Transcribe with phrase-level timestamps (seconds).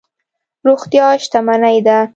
[0.65, 1.97] روغتیا شتمني ده.